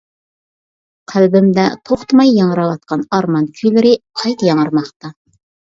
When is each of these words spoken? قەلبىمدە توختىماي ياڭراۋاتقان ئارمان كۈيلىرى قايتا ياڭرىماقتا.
قەلبىمدە 1.11 1.65
توختىماي 1.89 2.33
ياڭراۋاتقان 2.39 3.05
ئارمان 3.19 3.47
كۈيلىرى 3.61 3.95
قايتا 4.23 4.49
ياڭرىماقتا. 4.53 5.17